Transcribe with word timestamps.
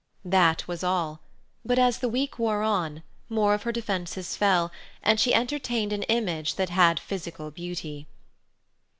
That 0.25 0.67
was 0.67 0.83
all. 0.83 1.21
But, 1.63 1.77
as 1.77 1.99
the 1.99 2.09
week 2.09 2.39
wore 2.39 2.63
on, 2.63 3.03
more 3.29 3.53
of 3.53 3.61
her 3.61 3.71
defences 3.71 4.35
fell, 4.35 4.71
and 5.03 5.19
she 5.19 5.31
entertained 5.31 5.93
an 5.93 6.01
image 6.09 6.55
that 6.55 6.69
had 6.71 6.99
physical 6.99 7.51
beauty. 7.51 8.07